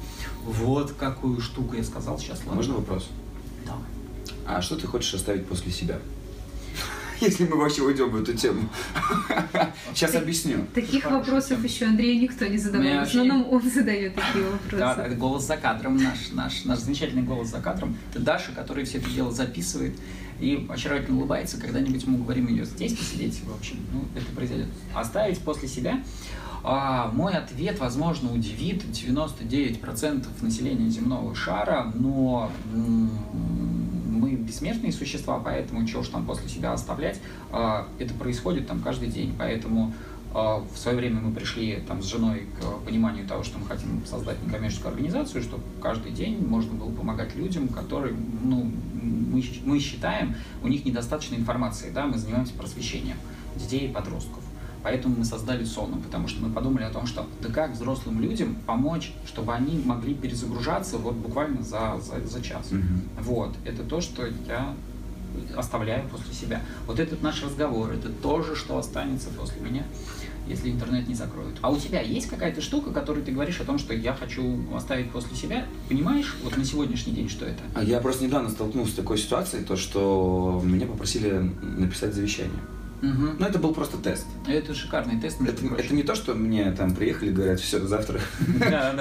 [0.44, 2.38] Вот какую штуку я сказал сейчас.
[2.40, 2.54] Ладно.
[2.54, 3.08] Можно вопрос?
[3.66, 3.76] Да.
[4.46, 5.98] А что ты хочешь оставить после себя?
[7.20, 8.68] если мы вообще уйдем в эту тему.
[9.94, 10.66] Сейчас объясню.
[10.74, 13.04] Таких вопросов еще Андрею никто не задавал.
[13.04, 14.76] В основном он задает такие вопросы.
[14.76, 17.96] Да, это голос за кадром наш, наш, наш замечательный голос за кадром.
[18.10, 19.94] Это Даша, которая все это дело записывает
[20.40, 21.58] и очаровательно улыбается.
[21.58, 24.68] Когда-нибудь мы уговорим ее здесь посидеть, в общем, ну, это произойдет.
[24.94, 26.02] Оставить после себя
[26.68, 32.50] а, мой ответ, возможно, удивит 99% населения земного шара, но
[34.26, 37.20] мы бессмертные существа, поэтому чего уж там после себя оставлять,
[37.52, 39.94] а, это происходит там каждый день, поэтому
[40.34, 44.04] а, в свое время мы пришли там с женой к пониманию того, что мы хотим
[44.04, 48.70] создать некоммерческую организацию, чтобы каждый день можно было помогать людям, которые, ну,
[49.02, 53.16] мы, мы считаем, у них недостаточно информации, да, мы занимаемся просвещением
[53.54, 54.42] детей и подростков.
[54.86, 58.56] Поэтому мы создали Сону, потому что мы подумали о том, что да как взрослым людям
[58.66, 62.70] помочь, чтобы они могли перезагружаться вот буквально за, за, за час.
[62.70, 63.22] Угу.
[63.22, 64.76] Вот, это то, что я
[65.56, 66.62] оставляю после себя.
[66.86, 69.82] Вот этот наш разговор, это тоже, что останется после меня,
[70.46, 71.58] если интернет не закроют.
[71.62, 75.10] А у тебя есть какая-то штука, которую ты говоришь о том, что я хочу оставить
[75.10, 75.66] после себя?
[75.88, 77.60] Понимаешь, вот на сегодняшний день, что это?
[77.74, 82.60] А Я просто недавно столкнулся с такой ситуацией, то, что меня попросили написать завещание.
[83.12, 83.36] Угу.
[83.38, 84.26] Но это был просто тест.
[84.46, 85.40] Это шикарный тест.
[85.40, 88.20] Это, это не то, что мне там приехали, говорят, все, завтра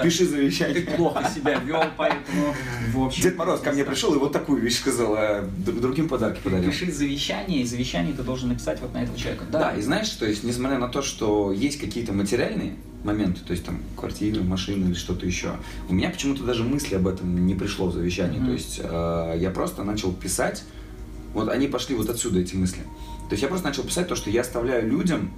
[0.03, 0.81] пиши завещание.
[0.81, 2.53] Ты плохо себя вел, поэтому
[2.93, 3.23] в общем.
[3.23, 6.69] Дед Мороз ко мне пришел и вот такую вещь сказал, а другим подарки подарил.
[6.69, 9.45] Пиши завещание, и завещание ты должен написать вот на этого человека.
[9.51, 13.63] Да, и знаешь, то есть, несмотря на то, что есть какие-то материальные моменты, то есть
[13.63, 15.51] там квартира, машина или что-то еще,
[15.89, 18.39] у меня почему-то даже мысли об этом не пришло в завещании.
[18.39, 20.63] То есть э, я просто начал писать,
[21.33, 22.81] вот они пошли вот отсюда эти мысли.
[23.29, 25.31] То есть я просто начал писать то, что я оставляю людям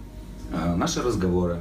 [0.51, 1.59] э, наши разговоры,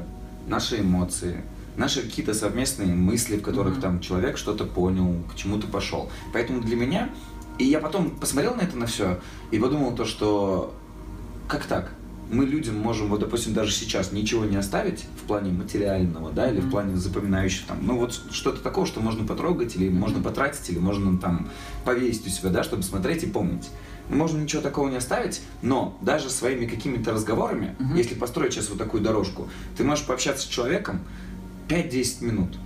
[0.49, 1.43] наши эмоции,
[1.77, 3.83] наши какие-то совместные мысли, в которых mm-hmm.
[3.83, 6.11] там человек что-то понял, к чему-то пошел.
[6.33, 7.11] Поэтому для меня,
[7.59, 10.75] и я потом посмотрел на это на все и подумал то, что
[11.49, 11.93] как так?
[12.29, 16.59] Мы людям можем, вот, допустим, даже сейчас ничего не оставить в плане материального, да, или
[16.59, 16.67] mm-hmm.
[16.67, 19.93] в плане запоминающего, там, ну вот что-то такого, что можно потрогать, или mm-hmm.
[19.93, 21.49] можно потратить, или можно там
[21.85, 23.69] повесить у себя, да, чтобы смотреть и помнить
[24.09, 27.95] можно ничего такого не оставить, но даже своими какими-то разговорами, угу.
[27.95, 31.01] если построить сейчас вот такую дорожку, ты можешь пообщаться с человеком
[31.69, 32.57] 5-10 минут.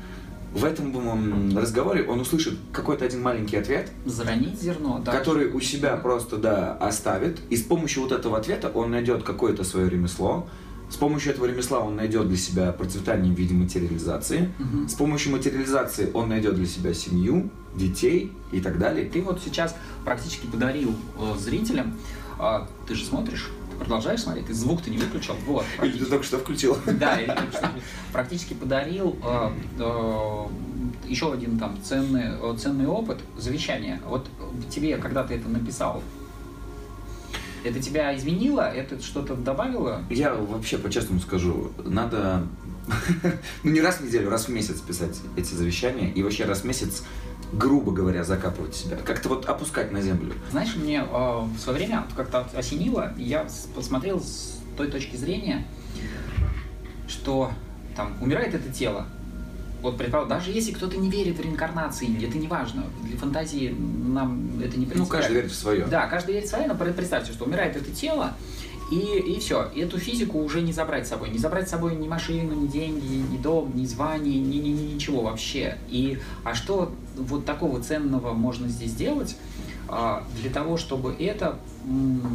[0.52, 3.90] В этом разговоре он услышит какой-то один маленький ответ.
[4.04, 5.12] Заронить зерно, да.
[5.12, 7.38] Который у себя просто, да, оставит.
[7.50, 10.48] И с помощью вот этого ответа он найдет какое-то свое ремесло,
[10.90, 14.52] с помощью этого ремесла он найдет для себя процветание в виде материализации.
[14.58, 14.88] Угу.
[14.88, 19.08] С помощью материализации он найдет для себя семью, детей и так далее.
[19.08, 21.96] Ты вот сейчас практически подарил э, зрителям,
[22.38, 25.34] э, ты же смотришь, продолжаешь смотреть, ты звук ты не выключил.
[25.46, 26.76] Вот, или ты только что включил.
[26.86, 27.70] Да, или что
[28.12, 30.46] практически подарил э, э,
[31.08, 34.00] еще один там ценный, ценный опыт, завещание.
[34.06, 34.28] Вот
[34.70, 36.02] тебе, когда ты это написал,
[37.64, 38.62] это тебя изменило?
[38.62, 40.02] Это что-то добавило?
[40.08, 42.46] Я вообще по-честному скажу, надо
[43.62, 46.64] ну не раз в неделю, раз в месяц писать эти завещания и вообще раз в
[46.64, 47.04] месяц
[47.52, 50.34] грубо говоря, закапывать себя, как-то вот опускать на землю.
[50.50, 55.66] Знаешь, мне э, в свое время как-то осенило, я посмотрел с той точки зрения,
[57.08, 57.50] что
[57.96, 59.06] там умирает это тело,
[59.82, 62.84] вот предположим, даже если кто-то не верит в реинкарнации, это не важно.
[63.02, 65.04] Для фантазии нам это не принципиально.
[65.04, 65.86] Ну, каждый верит в свое.
[65.86, 68.34] Да, каждый верит в свое, но представьте, что умирает это тело,
[68.90, 69.70] и, и все.
[69.74, 71.30] И эту физику уже не забрать с собой.
[71.30, 74.94] Не забрать с собой ни машину, ни деньги, ни дом, ни звание, ни, ни, ни
[74.94, 75.78] ничего вообще.
[75.88, 79.36] И, а что вот такого ценного можно здесь делать
[79.88, 81.58] а, для того, чтобы это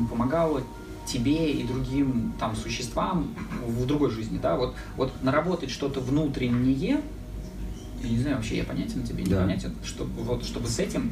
[0.09, 0.61] помогало
[1.05, 3.33] тебе и другим там существам
[3.67, 7.01] в другой жизни, да, вот, вот наработать что-то внутреннее,
[8.03, 9.41] я не знаю, вообще я понятен тебе, не да.
[9.41, 11.11] понятен, чтобы, вот, чтобы с этим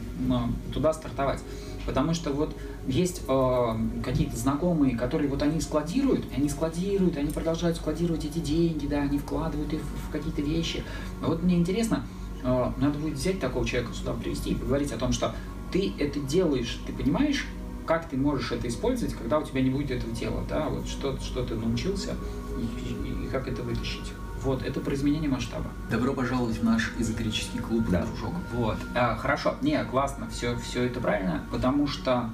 [0.74, 1.40] туда стартовать.
[1.86, 2.56] Потому что вот
[2.88, 8.88] есть э, какие-то знакомые, которые вот они складируют, они складируют, они продолжают складировать эти деньги,
[8.88, 10.84] да, они вкладывают их в, какие-то вещи.
[11.22, 12.06] Но вот мне интересно,
[12.44, 15.36] э, надо будет взять такого человека сюда привести и поговорить о том, что
[15.72, 17.46] ты это делаешь, ты понимаешь,
[17.86, 21.18] как ты можешь это использовать, когда у тебя не будет этого тела, да, вот что,
[21.20, 22.16] что ты научился
[22.58, 24.14] и, и, и как это вытащить.
[24.44, 25.70] Вот, это про изменение масштаба.
[25.90, 28.06] Добро пожаловать в наш эзотерический клуб, да.
[28.06, 28.34] дружок.
[28.54, 28.78] Вот.
[28.94, 32.30] А, хорошо, не, классно, все, все это правильно, потому что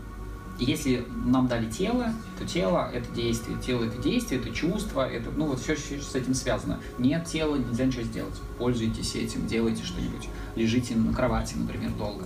[0.60, 5.46] если нам дали тело, то тело– это действие, тело– это действие, это чувство, это, ну
[5.46, 6.80] вот все, все с этим связано.
[6.98, 8.36] Нет тела, нельзя ничего сделать.
[8.58, 10.28] Пользуйтесь этим, делайте что-нибудь.
[10.56, 12.26] Лежите на кровати, например, долго.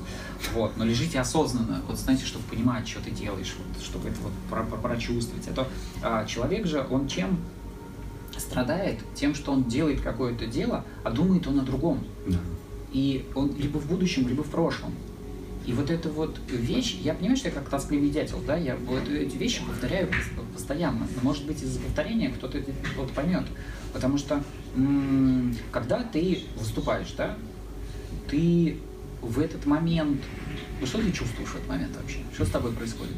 [0.54, 4.32] Вот, но лежите осознанно, вот знаете, чтобы понимать, что ты делаешь, вот, чтобы это вот
[4.50, 5.48] про про прочувствовать.
[5.50, 5.68] А то
[6.02, 7.38] а, человек же, он чем
[8.44, 12.04] страдает тем, что он делает какое-то дело, а думает он о другом.
[12.28, 12.40] Да.
[12.92, 14.94] И он либо в будущем, либо в прошлом.
[15.66, 19.08] И вот эта вот вещь, я понимаю, что я как тоскливый дятел, да, я вот
[19.10, 20.10] эти вещи повторяю
[20.54, 21.08] постоянно.
[21.16, 23.46] Но, может быть, из-за повторения кто-то это вот поймет.
[23.94, 24.44] Потому что,
[25.72, 27.38] когда ты выступаешь, да,
[28.30, 28.78] ты
[29.22, 30.22] в этот момент,
[30.82, 32.20] ну что ты чувствуешь в этот момент вообще?
[32.34, 33.16] Что с тобой происходит?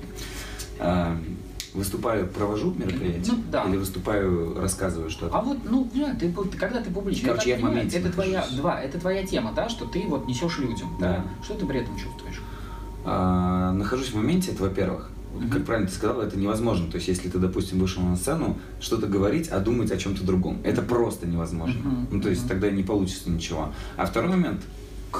[1.76, 3.34] Выступаю, провожу мероприятие?
[3.34, 3.64] Ну, да.
[3.66, 5.36] Или выступаю, рассказываю что-то?
[5.36, 8.46] А вот, ну, ты, ты, когда ты публично, Короче, я, я в моменте это твоя,
[8.56, 11.18] два, это твоя тема, да, что ты вот несешь людям, да.
[11.18, 11.44] да?
[11.44, 12.42] Что ты при этом чувствуешь?
[13.04, 15.12] А, нахожусь в моменте, это во-первых.
[15.36, 15.50] Mm-hmm.
[15.50, 16.90] Как правильно ты сказал, это невозможно.
[16.90, 20.60] То есть, если ты, допустим, вышел на сцену, что-то говорить, а думать о чем-то другом,
[20.64, 21.78] это просто невозможно.
[21.78, 22.08] Mm-hmm.
[22.12, 23.74] Ну, то есть, тогда не получится ничего.
[23.98, 24.62] А второй момент,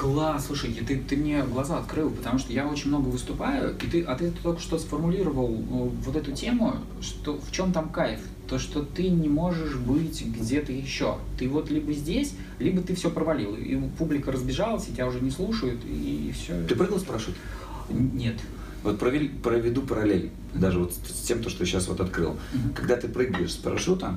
[0.00, 4.02] Класс, слушай, ты, ты мне глаза открыл, потому что я очень много выступаю, и ты,
[4.02, 8.58] а ты только что сформулировал э, вот эту тему, что в чем там кайф, то
[8.58, 11.16] что ты не можешь быть где-то еще.
[11.38, 15.30] Ты вот либо здесь, либо ты все провалил, и публика разбежалась, и тебя уже не
[15.30, 16.62] слушают, и все.
[16.66, 17.40] Ты прыгал с парашютом?
[17.88, 18.36] Нет.
[18.82, 22.32] Вот провели, проведу параллель, даже вот с тем, то, что сейчас вот открыл.
[22.32, 22.74] Угу.
[22.74, 24.14] Когда ты прыгаешь с парашюта,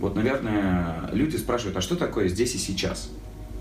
[0.00, 3.10] вот, наверное, люди спрашивают, а что такое здесь и сейчас?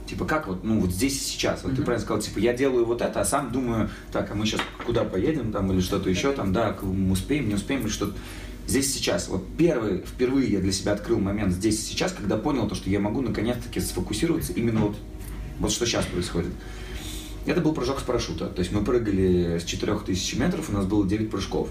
[0.08, 1.64] Типа, как вот, ну, вот здесь и сейчас.
[1.64, 1.76] Вот mm-hmm.
[1.78, 4.62] ты правильно сказал, типа, я делаю вот это, а сам думаю, так, а мы сейчас
[4.86, 8.14] куда поедем там или что-то еще там, да, мы успеем, не успеем или что-то.
[8.68, 9.30] здесь сейчас.
[9.30, 12.90] Вот первый, впервые я для себя открыл момент здесь и сейчас, когда понял то, что
[12.90, 14.98] я могу наконец-таки сфокусироваться именно вот,
[15.60, 16.52] вот что сейчас происходит.
[17.46, 18.48] Это был прыжок с парашюта.
[18.48, 21.70] То есть мы прыгали с 4000 метров, у нас было 9 прыжков.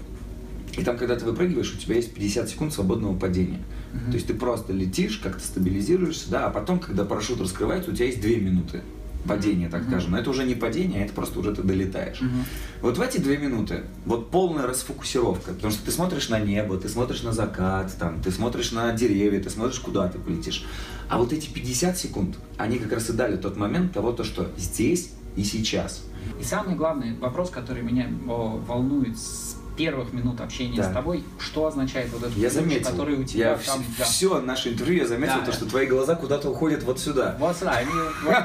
[0.77, 3.59] И там, когда ты выпрыгиваешь, у тебя есть 50 секунд свободного падения.
[3.93, 4.07] Uh-huh.
[4.07, 8.07] То есть ты просто летишь, как-то стабилизируешься, да, а потом, когда парашют раскрывается, у тебя
[8.07, 8.81] есть 2 минуты
[9.25, 9.87] падения, так uh-huh.
[9.87, 10.11] скажем.
[10.11, 12.19] Но это уже не падение, а это просто уже ты долетаешь.
[12.19, 12.43] Uh-huh.
[12.81, 16.89] Вот в эти две минуты вот полная расфокусировка, потому что ты смотришь на небо, ты
[16.89, 20.65] смотришь на закат, там, ты смотришь на деревья, ты смотришь, куда ты полетишь.
[21.07, 24.49] А вот эти 50 секунд, они как раз и дали тот момент того, то, что
[24.57, 26.03] здесь и сейчас.
[26.39, 30.89] И самый главный вопрос, который меня волнует с первых минут общения да.
[30.89, 32.91] с тобой, что означает вот этот я ключ, заметил.
[32.91, 33.81] который у тебя я там...
[33.81, 34.03] В, да.
[34.05, 37.35] Все наше интервью я заметил, да, то, что твои глаза куда-то уходят вот сюда.
[37.43, 37.71] Вот сюда.
[37.71, 37.91] Они,
[38.23, 38.35] вот,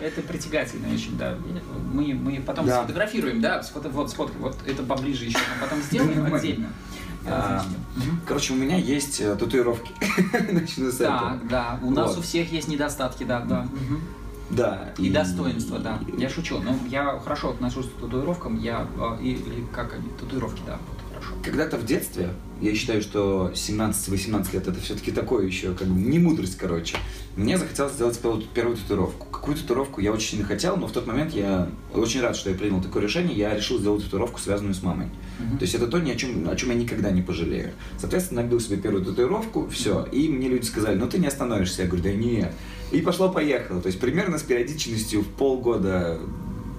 [0.00, 1.36] это притягательно очень, да.
[1.92, 2.78] Мы, мы потом да.
[2.78, 6.68] сфотографируем, да, сфото, вот сфоткай, вот это поближе еще, а потом сделаем отдельно.
[7.24, 7.64] А,
[8.26, 9.92] короче, у меня есть э, татуировки.
[10.52, 11.38] Начну с этого.
[11.44, 11.86] Да, да.
[11.86, 13.66] У нас у всех есть недостатки, да, да.
[14.52, 14.92] Да.
[14.98, 15.98] И, и достоинство, да.
[16.16, 18.86] Я шучу, но я хорошо отношусь к татуировкам, я,
[19.20, 21.34] и, или как они, татуировки, да, вот хорошо.
[21.42, 26.18] Когда-то в детстве, я считаю, что 17-18 лет это все-таки такое еще, как бы не
[26.18, 26.96] мудрость, короче.
[27.36, 29.26] Мне захотелось сделать первую, первую татуировку.
[29.26, 32.56] Какую татуировку я очень сильно хотел, но в тот момент я очень рад, что я
[32.56, 35.08] принял такое решение, я решил сделать татуировку, связанную с мамой.
[35.38, 35.58] Uh-huh.
[35.58, 37.70] То есть это то, ни о чем, о чем я никогда не пожалею.
[37.98, 41.82] Соответственно, набил себе первую татуировку, все, и мне люди сказали, ну ты не остановишься.
[41.82, 42.52] Я говорю, да нет.
[42.90, 43.80] И пошло-поехало.
[43.80, 46.18] То есть примерно с периодичностью в полгода,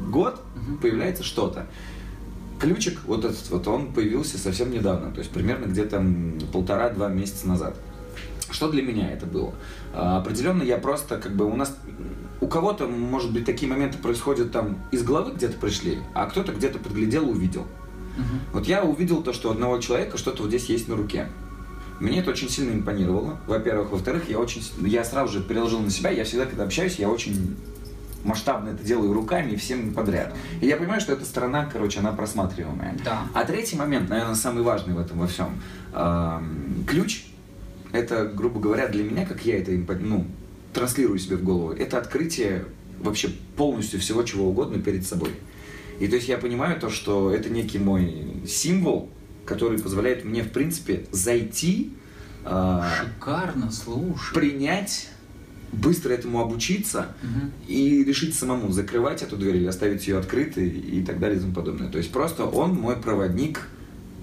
[0.10, 0.78] год угу.
[0.78, 1.68] появляется что-то.
[2.60, 6.06] Ключик, вот этот вот, он появился совсем недавно, то есть примерно где-то
[6.54, 7.76] полтора-два месяца назад.
[8.50, 9.54] Что для меня это было?
[9.94, 11.76] А, определенно я просто как бы у нас
[12.40, 16.78] у кого-то, может быть, такие моменты происходят там из головы где-то пришли, а кто-то где-то
[16.78, 17.66] подглядел, увидел.
[18.18, 18.54] Угу.
[18.54, 21.28] Вот я увидел то, что у одного человека что-то вот здесь есть на руке.
[22.00, 23.92] Мне это очень сильно импонировало, во-первых.
[23.92, 27.56] Во-вторых, я очень, я сразу же переложил на себя, я всегда, когда общаюсь, я очень
[28.24, 30.34] масштабно это делаю руками и всем подряд.
[30.62, 32.98] И я понимаю, что эта сторона, короче, она просматриваемая.
[33.04, 33.28] Да.
[33.34, 35.62] А третий момент, наверное, самый важный в этом во всем.
[35.94, 37.26] Эм, ключ,
[37.92, 40.26] это, грубо говоря, для меня, как я это ну,
[40.74, 42.66] транслирую себе в голову, это открытие
[43.00, 45.32] вообще полностью всего чего угодно перед собой.
[46.00, 49.10] И то есть я понимаю то, что это некий мой символ,
[49.46, 51.94] который позволяет мне, в принципе, зайти,
[52.46, 54.34] э, Шикарно, слушай.
[54.34, 55.10] принять,
[55.72, 57.52] быстро этому обучиться угу.
[57.68, 61.54] и решить самому, закрывать эту дверь или оставить ее открытой и так далее и тому
[61.54, 61.90] подобное.
[61.90, 63.68] То есть просто он мой проводник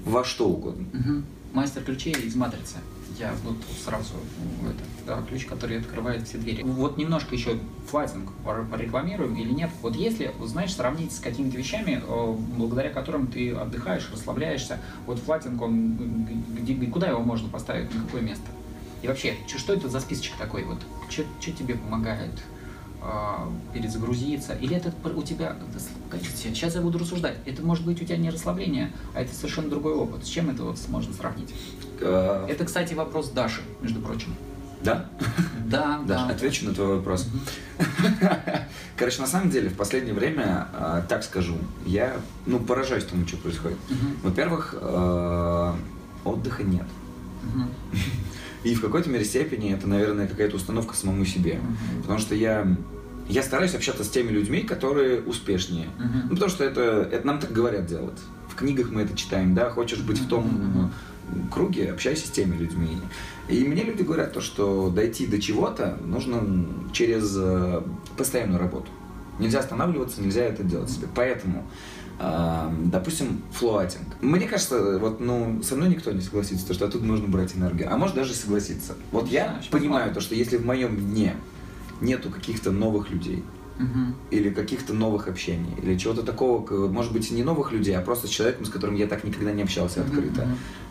[0.05, 0.87] во что угодно.
[0.93, 1.23] Угу.
[1.53, 2.77] Мастер ключей из матрицы
[3.21, 4.15] я вот сразу
[4.63, 6.63] это, да, ключ, который открывает все двери.
[6.63, 9.71] Вот немножко еще флайтинг порекламируем или нет.
[9.83, 15.61] Вот если, знаешь, сравнить с какими-то вещами, э, благодаря которым ты отдыхаешь, расслабляешься, вот флайтинг,
[15.61, 16.27] он,
[16.59, 18.47] где, куда его можно поставить, на какое место?
[19.03, 20.79] И вообще, что это за списочек такой вот?
[21.09, 22.33] Что тебе помогает?
[23.03, 25.57] А, перезагрузиться, или это у тебя,
[26.21, 29.95] сейчас я буду рассуждать, это может быть у тебя не расслабление, а это совершенно другой
[29.95, 30.27] опыт.
[30.27, 31.55] С чем это вот можно сравнить?
[32.03, 32.47] А...
[32.47, 34.35] Это, кстати, вопрос Даши, между прочим.
[34.83, 35.07] Да?
[35.65, 36.27] Да, да.
[36.29, 37.27] Отвечу на твой вопрос.
[38.99, 43.39] Короче, на самом деле, в последнее время, а, так скажу, я, ну, поражаюсь тому, что
[43.39, 43.79] происходит.
[44.23, 45.75] Во-первых, а,
[46.25, 46.87] отдыха нет.
[48.65, 51.53] И в какой-то мере степени это, наверное, какая-то установка самому себе.
[51.53, 52.03] Uh-huh.
[52.03, 52.67] Потому что я,
[53.29, 55.87] я стараюсь общаться с теми людьми, которые успешнее.
[55.99, 56.23] Uh-huh.
[56.25, 58.19] Ну, потому что это, это нам так говорят делать.
[58.49, 60.25] В книгах мы это читаем, да, хочешь быть uh-huh.
[60.25, 60.91] в том
[61.33, 61.51] uh-huh.
[61.51, 62.99] круге, общайся с теми людьми.
[63.49, 67.83] И мне люди говорят то, что дойти до чего-то нужно через э,
[68.17, 68.87] постоянную работу.
[69.39, 71.09] Нельзя останавливаться, нельзя это делать себе.
[71.15, 71.67] Поэтому
[72.87, 74.07] допустим, флоатинг.
[74.21, 77.93] Мне кажется, вот, ну, со мной никто не согласится, что оттуда нужно брать энергию.
[77.93, 78.95] А может даже согласиться.
[79.11, 81.37] Вот я Знаешь, понимаю то, что если в моем дне
[82.01, 83.43] нету каких-то новых людей,
[83.79, 84.15] угу.
[84.31, 88.31] или каких-то новых общений, или чего-то такого, может быть, не новых людей, а просто с
[88.31, 90.43] человеком, с которым я так никогда не общался открыто.
[90.43, 90.51] Угу.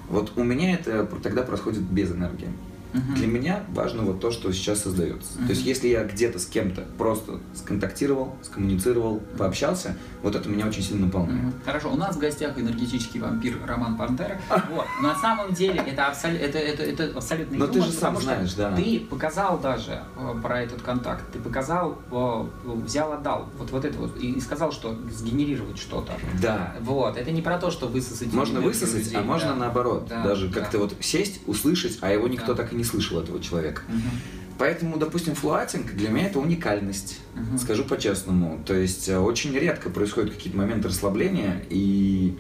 [0.10, 2.50] Вот у меня это тогда происходит без энергии.
[2.94, 3.16] Угу.
[3.16, 5.38] Для меня важно вот то, что сейчас создается.
[5.38, 5.46] Угу.
[5.46, 10.84] То есть, если я где-то с кем-то просто сконтактировал, скоммуницировал, пообщался, вот это меня очень
[10.84, 11.48] сильно наполняет.
[11.48, 11.54] Угу.
[11.66, 14.40] Хорошо, у нас в гостях энергетический вампир Роман Пантера.
[14.72, 14.86] Вот.
[15.02, 16.32] На самом деле это, абсол...
[16.32, 18.76] это, это, это абсолютно Но ты же сам знаешь, да.
[18.76, 23.98] Ты показал даже э, про этот контакт, ты показал, э, взял, отдал, вот, вот это
[23.98, 26.14] вот, и сказал, что сгенерировать что-то.
[26.42, 26.76] Да.
[26.82, 28.34] Вот, это не про то, что высосать.
[28.34, 29.56] Можно высосать, людей, а можно да.
[29.56, 30.08] наоборот.
[30.10, 30.60] Да, даже да.
[30.60, 32.64] как-то вот сесть, услышать, а его никто да.
[32.64, 33.84] так и не слышал, этого человека.
[33.88, 34.58] Угу.
[34.58, 37.58] Поэтому, допустим, флуатинг для меня это уникальность, угу.
[37.58, 38.60] скажу по-честному.
[38.66, 42.36] То есть э, очень редко происходят какие-то моменты расслабления, и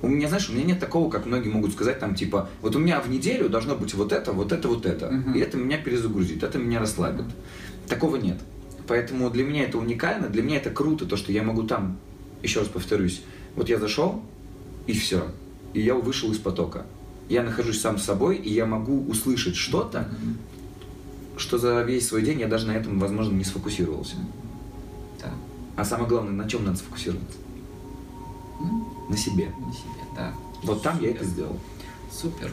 [0.00, 2.78] У меня, знаешь, у меня нет такого, как многие могут сказать, там, типа, вот у
[2.78, 5.10] меня в неделю должно быть вот это, вот это, вот это.
[5.10, 5.34] Мгм.
[5.34, 7.24] И это меня перезагрузит, это меня расслабит.
[7.88, 8.38] Такого нет.
[8.86, 11.98] Поэтому для меня это уникально, для меня это круто, то, что я могу там,
[12.42, 13.22] еще раз повторюсь,
[13.56, 14.22] вот я зашел,
[14.86, 15.26] и все.
[15.74, 16.86] И я вышел из потока.
[17.28, 20.08] Я нахожусь сам с собой, и я могу услышать что-то,
[21.36, 24.16] что за весь свой день я даже на этом, возможно, не сфокусировался.
[25.22, 25.30] Да.
[25.76, 27.38] А самое главное, на чем надо сфокусироваться?
[28.60, 28.86] М?
[29.08, 29.46] На себе.
[29.46, 30.32] На себе, да.
[30.62, 31.30] Вот там я это Супер.
[31.32, 31.56] сделал.
[32.10, 32.52] Супер.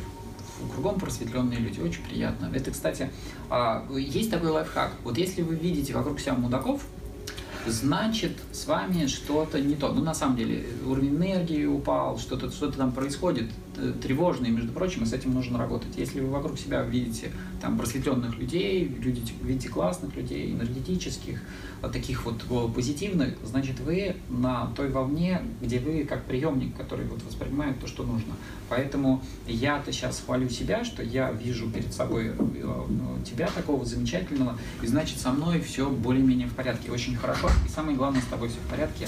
[0.59, 2.51] Фу, Кругом просветленные люди, очень приятно.
[2.53, 3.09] Это, кстати,
[3.49, 4.91] а, есть такой лайфхак.
[5.03, 6.85] Вот если вы видите вокруг себя мудаков,
[7.65, 9.91] значит с вами что-то не то.
[9.91, 15.03] Ну, на самом деле, уровень энергии упал, что-то что там происходит э, тревожное, между прочим,
[15.03, 15.97] и с этим нужно работать.
[15.97, 21.41] Если вы вокруг себя видите там просветленных людей, видите, видите классных людей, энергетических,
[21.81, 27.05] вот таких вот о, позитивных, значит, вы на той волне, где вы как приемник, который
[27.05, 28.33] вот воспринимает то, что нужно.
[28.69, 34.57] Поэтому я-то сейчас хвалю себя, что я вижу перед собой э, ну, тебя такого замечательного,
[34.81, 38.49] и значит со мной все более-менее в порядке, очень хорошо, и самое главное, с тобой
[38.49, 39.07] все в порядке.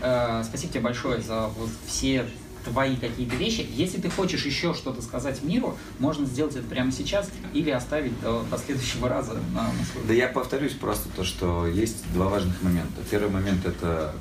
[0.00, 2.26] Э, Спасибо тебе большое за вот все
[2.64, 3.66] твои какие-то вещи.
[3.72, 8.42] Если ты хочешь еще что-то сказать миру, можно сделать это прямо сейчас или оставить до,
[8.50, 12.62] до следующего раза на, на свой Да я повторюсь просто то, что есть два важных
[12.62, 13.02] момента.
[13.10, 14.14] Первый момент это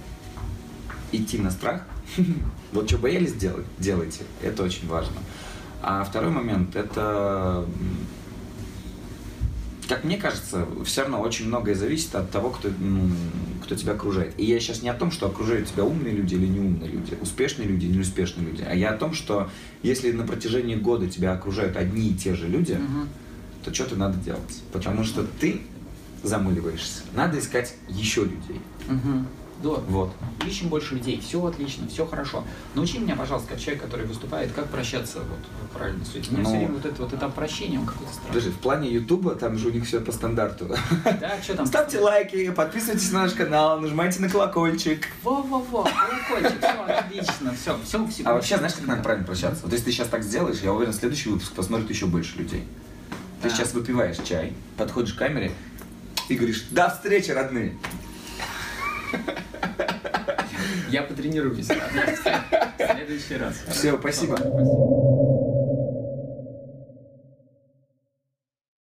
[1.11, 1.83] идти на страх.
[2.71, 4.21] Вот что боялись делать, делайте.
[4.43, 5.17] Это очень важно.
[5.81, 7.65] А второй момент это,
[9.89, 13.09] как мне кажется, все равно очень многое зависит от того, кто, ну,
[13.63, 14.35] кто тебя окружает.
[14.37, 17.67] И я сейчас не о том, что окружают тебя умные люди или неумные люди, успешные
[17.67, 19.49] люди или неуспешные люди, а я о том, что
[19.81, 23.09] если на протяжении года тебя окружают одни и те же люди, Мгм.
[23.65, 24.61] то что-то надо делать.
[24.71, 25.59] Потому что ты
[26.21, 27.01] замыливаешься.
[27.15, 28.61] Надо искать еще людей.
[28.87, 29.27] Мгм.
[29.59, 29.83] Здорово.
[29.87, 30.11] Вот.
[30.47, 32.45] Ищем больше людей, все отлично, все хорошо.
[32.75, 36.37] Научи меня, пожалуйста, как человек, который выступает, как прощаться вот, правильно с людьми.
[36.37, 38.27] У меня Ну, все время вот это вот этап прощения, он какой-то странный.
[38.29, 40.67] Подожди, в плане Ютуба там же у них все по стандарту.
[41.03, 41.65] Да, что там?
[41.65, 45.07] Ставьте лайки, подписывайтесь на наш канал, нажимайте на колокольчик.
[45.23, 48.23] Во-во-во, колокольчик, все отлично, все, все, все.
[48.23, 49.63] А вообще, знаешь, как надо правильно прощаться?
[49.63, 52.63] Вот если ты сейчас так сделаешь, я уверен, следующий выпуск посмотрит еще больше людей.
[53.41, 53.55] Ты Да.
[53.55, 55.51] сейчас выпиваешь чай, подходишь к камере
[56.29, 57.77] и говоришь, до встречи, родные.
[60.89, 61.67] Я потренируюсь.
[61.67, 63.55] В следующий раз.
[63.69, 64.35] Всё, спасибо.
[64.37, 65.28] Спасибо.